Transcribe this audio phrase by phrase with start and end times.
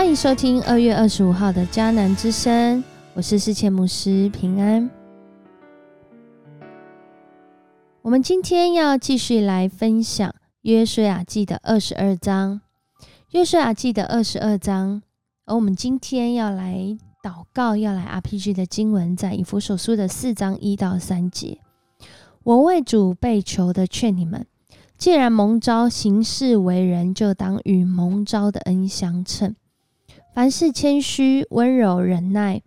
[0.00, 2.82] 欢迎收听二月二十五号的迦南之声，
[3.12, 4.88] 我是世界牧师平安。
[8.00, 12.62] 我们今天要继续来分享约书亚记的二十二章，
[13.32, 15.02] 约书亚记的二十二章，
[15.44, 21.58] 而我们今天要来祷告、要来 RPG 的经文，在以弗所书的四章一到三节。
[22.44, 24.46] 我为主被囚的劝你们。
[24.96, 29.54] 既然蒙召行事为人，就当与蒙召的恩相称。
[30.40, 32.62] 凡事谦虚、温柔、忍耐，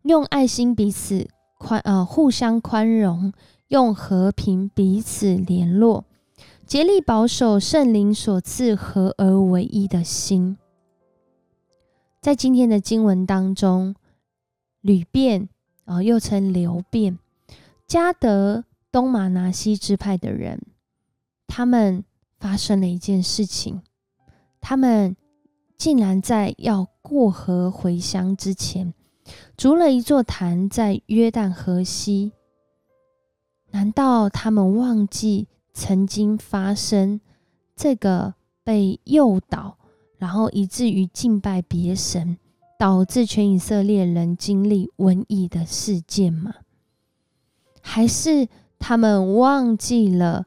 [0.00, 1.28] 用爱心彼此
[1.58, 3.34] 宽呃互相宽容，
[3.66, 6.06] 用和平彼此联络，
[6.66, 10.56] 竭力保守圣灵所赐合而为一的心。
[12.22, 13.94] 在今天的经文当中，
[14.80, 15.50] 吕变
[15.84, 17.18] 啊，又称流变，
[17.86, 20.62] 加德东马拿西支派的人。
[21.46, 22.02] 他们
[22.38, 23.82] 发生了一件事情，
[24.62, 25.14] 他们
[25.78, 28.92] 竟然在要过河回乡之前，
[29.56, 32.32] 筑了一座坛在约旦河西。
[33.70, 37.20] 难道他们忘记曾经发生
[37.76, 38.34] 这个
[38.64, 39.78] 被诱导，
[40.16, 42.38] 然后以至于敬拜别神，
[42.76, 46.54] 导致全以色列人经历瘟疫的事件吗？
[47.80, 50.46] 还是他们忘记了？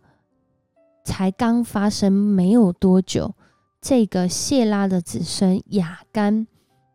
[1.03, 3.33] 才刚发生没有多久，
[3.81, 6.45] 这个谢拉的子孙雅干，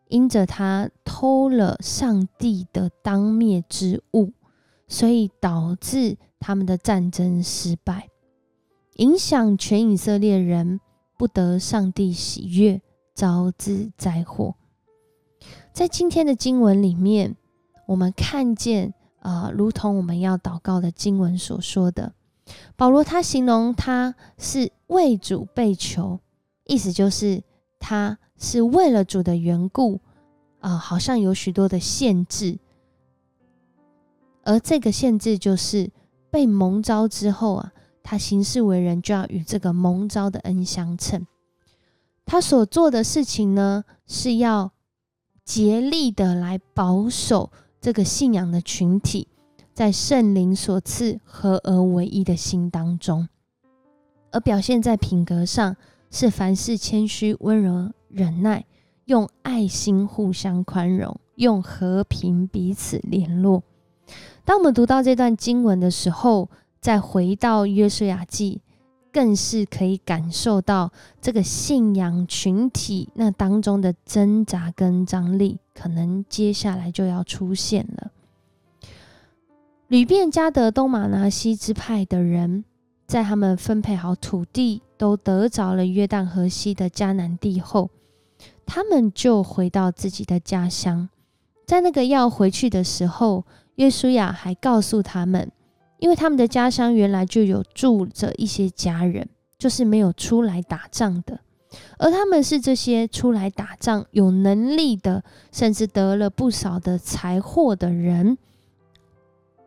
[0.07, 4.33] 因着他偷了上帝的当灭之物，
[4.87, 8.09] 所以导致他们的战争失败，
[8.99, 10.81] 影响全以色列人
[11.19, 12.81] 不得上帝喜悦，
[13.15, 14.55] 招致灾祸。
[15.73, 17.35] 在今天的经文里面，
[17.89, 22.13] 我们看见，呃，如同我们要祷告的经文所说的。
[22.77, 26.21] 保罗他形容他是为主被囚，
[26.67, 27.43] 意思就是
[27.79, 30.01] 他是为了主的缘故，
[30.61, 32.59] 啊，好像有许多的限制，
[34.43, 35.91] 而这个限制就是
[36.31, 41.27] 被蒙召之后啊，他行事为人就要与这个蒙召的恩相称。
[42.25, 44.73] 他所做的事情呢，是要
[45.45, 49.29] 竭力的来保守这个信仰的群体。
[49.73, 53.29] 在圣灵所赐合而为一的心当中，
[54.31, 55.77] 而表现在品格上
[56.11, 58.65] 是凡事谦虚、温柔、忍耐，
[59.05, 63.63] 用爱心互相宽容，用和平彼此联络。
[64.45, 66.49] 当我们读到这段经文的时候，
[66.81, 68.61] 再回到约书亚记，
[69.13, 78.13] 更是可以感受到这个信仰群体那当中的挣扎跟张力，可能接下来就要出现了。
[79.89, 82.65] 吕便加德东马拿西支派的人，
[83.07, 87.91] 在他们分配好土地，都得着了约旦河西的迦南地后，
[88.65, 91.09] 他们就回到自己的家乡。
[91.67, 95.51] 在那个要回去的时候，约书亚还告诉他们，
[95.99, 101.41] 因为他们的家乡原来就有住着一些家人，就是没有出来打仗的，
[101.99, 108.39] 而他们是这些出来打仗有能力的，甚至得了不少的财货的人。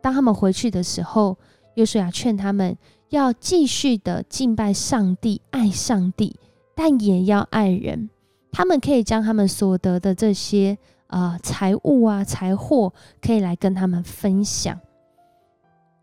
[0.02, 1.38] 当他们回去的时候，
[1.74, 2.78] 约书亚劝他们
[3.10, 6.36] 要继续的敬拜上帝、爱上帝，
[6.76, 8.10] 但也要爱人。
[8.52, 10.78] 他们可以将他们所得的这些
[11.08, 14.80] 啊财物啊财货，可以来跟他们分享。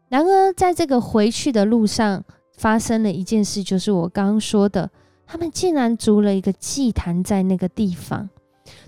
[0.09, 2.25] 然而，在这个回去的路上，
[2.57, 4.91] 发生了一件事，就是我刚刚说的，
[5.27, 8.29] 他们竟然筑了一个祭坛在那个地方。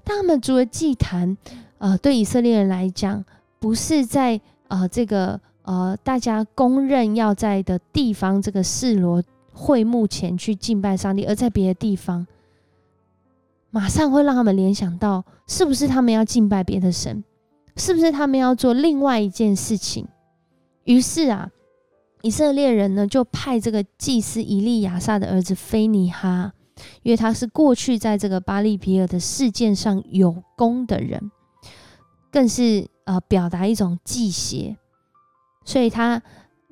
[0.05, 1.37] 当他们筑了祭坛，
[1.79, 3.25] 呃，对以色列人来讲，
[3.61, 4.41] 不是在。
[4.71, 12.27] 呃，这个呃，大家公认要在的地方，这个示罗会幕前去敬拜上帝，而在别的地方，
[13.69, 17.23] 马上会让他们联想到，是不是他们要敬拜别的神？
[17.77, 20.09] 是不是他们要做另外一件事情？
[20.85, 21.51] 于是啊，
[22.23, 26.55] 以色列人呢就派这个祭司以利亚撒的儿子菲尼哈，
[27.03, 31.31] 因为他是过去在这个巴利皮尔的事件上有功的人，
[32.33, 32.89] 更是。
[33.05, 34.77] 呃，表达一种忌邪，
[35.69, 36.23] 所以他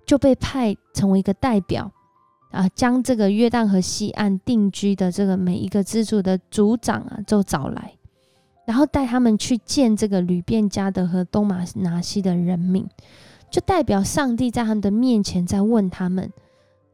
[0.07, 1.93] 就被派成为一个代表
[2.51, 7.93] 啊，将这个约旦河西岸定居的这个每一个支族的族长啊，就找来，
[8.65, 12.89] 然后带他们去见这个吕便加德和东马拿西的人民，
[13.51, 16.33] 就代表上帝在他们的面前在问他们，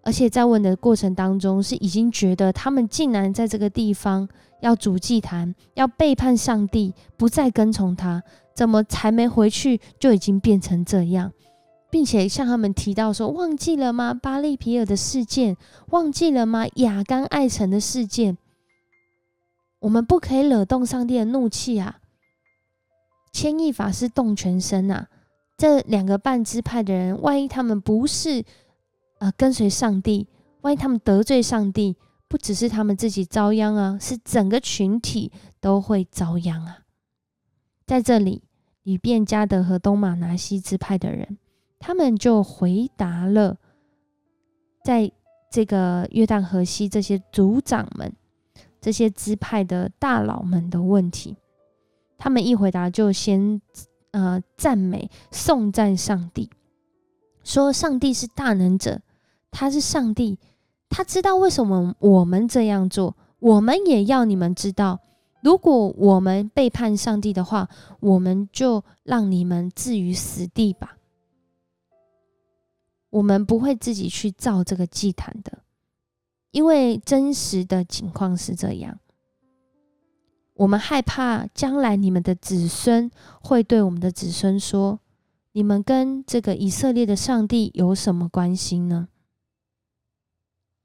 [0.02, 4.28] 而且在问的过程当中，是已经觉得他们竟然在这个地方
[4.60, 8.20] 要主祭坛，要背叛上帝，不再跟从他。
[8.54, 11.32] 怎么才没回去就已经变成这样，
[11.92, 14.14] 并且向他们提到说：“忘记了吗？
[14.14, 15.58] 巴利皮尔的事件，
[15.90, 16.66] 忘记了吗？
[16.76, 18.38] 亚干爱城的事件。”
[19.80, 22.00] 我们不可以惹动上帝的怒气啊！
[23.30, 25.08] 千亿法师动全身呐！
[25.58, 28.42] 这两个半支派的人，万一他们不是
[29.18, 30.26] 呃跟随上帝，
[30.62, 31.94] 万一他们得罪上帝，
[32.26, 35.30] 不只是他们自己遭殃啊，是整个群体
[35.60, 36.78] 都会遭殃啊！
[37.84, 38.44] 在这里，
[38.84, 41.36] 以便加德和东马拿西支派的人，
[41.82, 43.58] 他们就回答了，
[44.84, 45.10] 在
[45.50, 48.10] 这个约旦河西这些族长们。
[48.80, 51.36] 这些支派的大佬们的问题，
[52.18, 53.62] 他们一回答就先
[54.10, 56.50] 呃赞美颂赞上帝，
[57.44, 59.00] 说上帝是大能者，
[59.52, 60.36] 他是上帝，
[60.88, 64.98] 他知道为什么我们这样做，我们也要你们知道，
[65.44, 67.68] 如果我们背叛上帝的话，
[68.00, 70.96] 我们就让你们置于死地吧，
[73.12, 75.60] 我们不会自己去造这个祭坛的。
[76.50, 78.98] 因为真实的情况是这样，
[80.52, 83.10] 我们害怕将来你们的子孙
[83.40, 85.00] 会对我们的子孙说
[85.52, 89.08] ：“你们跟这个以色列的上帝有什么关系呢？”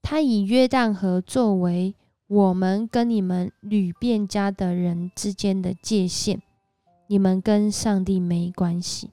[0.01, 1.93] 他以约旦河作为
[2.27, 6.39] 我们跟你们吕便家的人之间的界限，
[7.07, 9.11] 你们跟上帝没关系。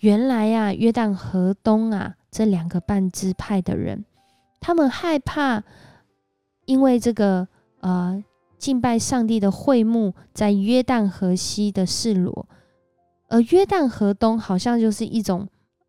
[0.00, 4.04] 原来呀，约旦河东啊，这两个半支派的人。
[4.60, 5.62] 他们害怕，
[6.66, 7.48] 因为这个
[7.80, 8.22] 呃
[8.58, 12.46] 敬拜上帝的会幕在约旦河西的示罗，
[13.28, 15.48] 而约旦河东好像就是一种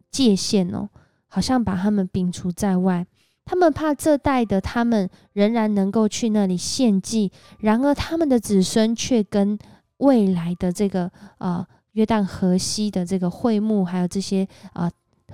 [0.10, 0.90] 界限哦，
[1.28, 3.06] 好像把他们摒除在外。
[3.44, 9.58] 他们怕这代的他们仍然能够去那里献祭，然而他们的子孙却跟
[9.98, 14.92] 未来的这个呃约旦河西的这个会幕，还有这些啊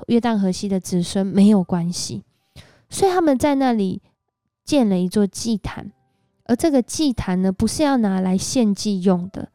[0.08, 2.24] 约旦河西的子孙没有关系。
[2.90, 4.02] 所以他们在那里
[4.64, 5.92] 建了一座祭坛，
[6.46, 9.52] 而这个祭坛呢，不是要拿来献祭用的，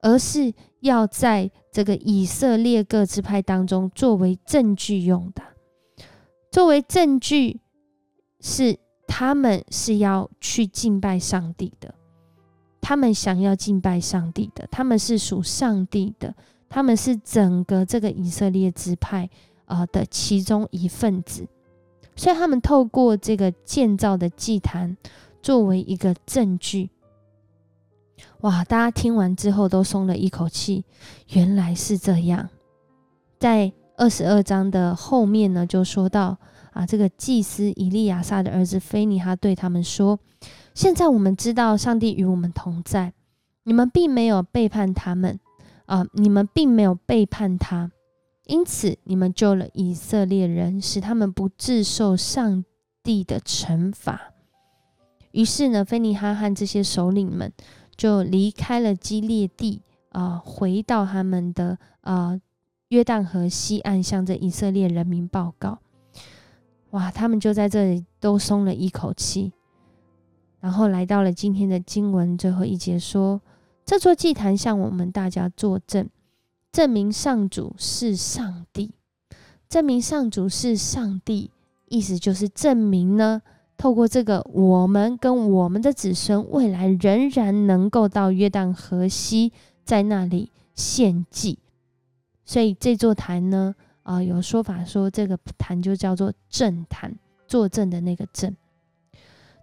[0.00, 5.42] 而是要在这个以色列各支派当中作为证据用的。
[6.50, 7.60] 作为证据，
[8.40, 11.94] 是他们是要去敬拜上帝的，
[12.80, 16.34] 他们想要敬拜上帝的，他们是属上帝的，
[16.68, 19.28] 他们是整个这个以色列支派
[19.66, 21.46] 啊的其中一份子。
[22.16, 24.96] 所以他们透过这个建造的祭坛
[25.40, 26.90] 作为一个证据，
[28.40, 28.64] 哇！
[28.64, 30.84] 大家听完之后都松了一口气，
[31.28, 32.48] 原来是这样。
[33.38, 36.36] 在二十二章的后面呢，就说到
[36.72, 40.18] 啊，这个祭司以利亚撒的儿子菲尼哈对他们说
[40.78, 43.12] ：“现在我们知道上帝与我们同在，
[43.64, 45.40] 你们并没有背叛他们
[45.86, 47.90] 啊，你们并没有背叛他。”
[48.46, 52.64] 因此，你们救了以色列人，使他们不致受上
[53.02, 54.32] 帝的惩罚。
[55.32, 57.52] 于是呢，菲尼哈和这些首领们
[57.96, 62.40] 就离开了基列地，啊，回到他们的啊
[62.90, 65.80] 约旦河西岸，向着以色列人民报告。
[66.90, 69.52] 哇，他们就在这里都松了一口气。
[70.60, 73.40] 然后来到了今天的经文最后一节，说
[73.86, 76.08] ：“这座祭坛向我们大家作证。”
[76.70, 78.92] 证明上主是上帝，
[79.68, 81.50] 证明上主是上帝，
[81.86, 83.40] 意思就是证明呢，
[83.76, 91.58] 透过这个，我们跟我们的子孙未来仍然能够到约旦河西，在那里献祭。
[92.44, 97.16] 所以这座坛呢，啊，有说法说这个坛就叫做正坛，
[97.46, 98.54] 作证的那个证。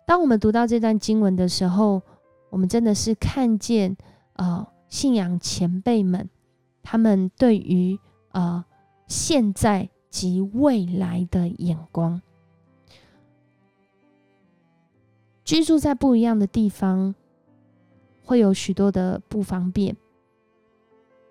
[0.05, 2.01] 当我们读到这段经文的时候，
[2.49, 3.97] 我们真的是看见
[4.33, 6.29] 啊，信仰前辈们。
[6.83, 7.97] 他们对于
[8.31, 8.63] 呃
[9.07, 12.21] 现在及未来的眼光，
[15.43, 17.15] 居住在不一样的地方，
[18.23, 19.97] 会有许多的不方便。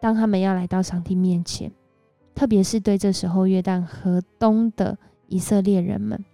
[0.01, 1.71] 当他们要来到上帝面前，
[2.35, 6.25] 特别是对这时候约旦河东的以色列人们，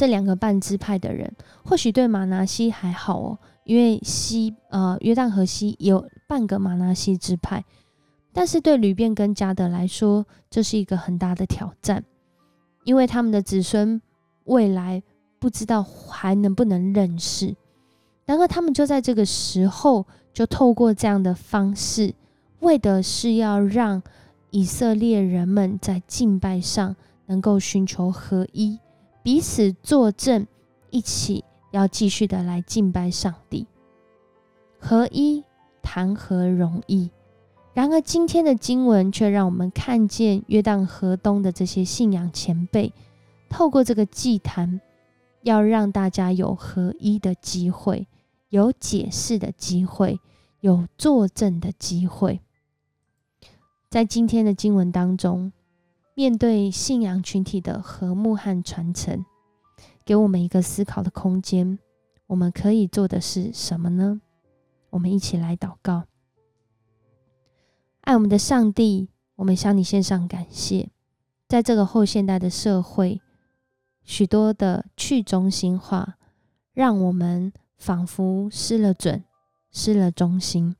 [0.00, 1.30] 这两个半支派的人，
[1.62, 7.62] 或许对马拿西还好哦，因为西呃约旦河西有半个马拿西支派。
[8.32, 12.02] 但是对吕便跟加德来说，这是一个很大的挑战，
[12.84, 14.00] 因为他们的子孙
[14.44, 15.02] 未来
[15.38, 17.54] 不知道还能不能认识。
[18.24, 22.14] 然而，他们就在这个时候，就透过这样的方式，
[22.60, 24.02] 为的是要让
[24.48, 28.78] 以色列人们在敬拜上能够寻求合一，
[29.22, 30.46] 彼此作证，
[30.90, 33.66] 一起要继续的来敬拜上帝。
[34.78, 35.44] 合一
[35.82, 37.10] 谈何容易？
[37.74, 42.92] 然而，今天的经文却让我们看见约旦河东的这些信仰前辈，
[43.48, 44.80] 透过这个祭坛，
[45.42, 48.08] 要让大家有合一的机会，
[48.48, 50.18] 有解释的机会，
[50.60, 52.40] 有作证的机会。
[53.88, 55.52] 在今天的经文当中，
[56.20, 59.24] 面对信仰群体的和睦和传承，
[60.04, 61.78] 给我们一个思考的空间。
[62.26, 64.20] 我们可以做的是什么呢？
[64.90, 66.04] 我们一起来祷告。
[68.02, 70.90] 爱我们的上帝，我们向你献上感谢。
[71.48, 73.22] 在这个后现代的社会，
[74.04, 76.18] 许多的去中心化，
[76.74, 79.24] 让我们仿佛失了准，
[79.72, 80.76] 失了中心。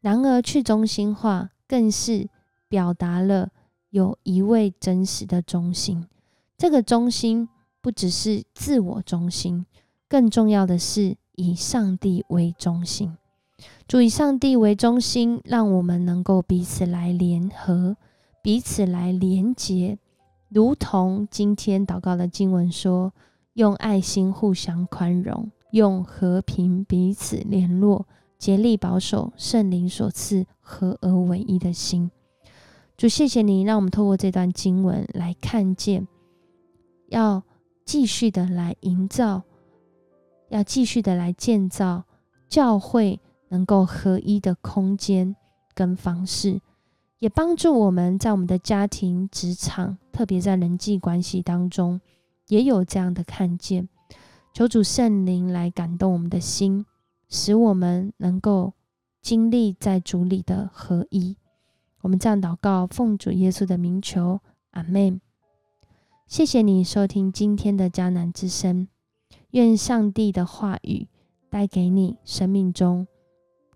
[0.00, 2.28] 然而，去中心化更是
[2.68, 3.50] 表达了
[3.90, 6.06] 有一位真实的中心。
[6.56, 7.48] 这个中心
[7.80, 9.64] 不只是自我中心，
[10.08, 13.16] 更重要的是以上帝为中心。
[13.86, 17.96] 主以上帝为中心，让我们能够彼此来联合，
[18.42, 19.98] 彼此来连结，
[20.48, 23.12] 如同今天祷告的经文说：
[23.54, 28.06] 用爱心互相宽容，用和平彼此联络，
[28.38, 32.10] 竭力保守圣灵所赐合而为一的心。
[32.98, 36.06] 主，谢谢你，让我们透过这段经文来看见，
[37.06, 37.42] 要
[37.86, 39.44] 继续的来营造，
[40.50, 42.04] 要继续的来建造
[42.50, 43.18] 教会。
[43.50, 45.34] 能够合一的空间
[45.72, 46.60] 跟方式，
[47.18, 51.98] 也帮助我们在我们的家庭、职场，特别在人际关系当中，
[52.48, 53.88] 也有这样的看见。
[54.52, 56.84] 求主圣灵来感动我们的心，
[57.30, 58.74] 使我们能够
[59.22, 61.34] 经历在主里的合一。
[62.08, 65.20] 我们这样祷告，奉主耶稣的名求，阿门。
[66.26, 68.88] 谢谢你收听今天的迦南之声，
[69.50, 71.06] 愿上帝的话语
[71.50, 73.06] 带给你生命中。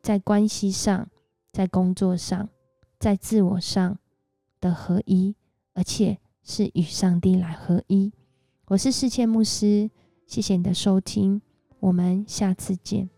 [0.00, 1.10] 在关系上，
[1.52, 2.48] 在工作上，
[2.98, 3.98] 在自我上
[4.62, 5.36] 的合一，
[5.74, 8.14] 而且是与上帝来合一。
[8.68, 9.90] 我是世界牧师，
[10.26, 11.42] 谢谢你的收听，
[11.80, 13.11] 我们下次见。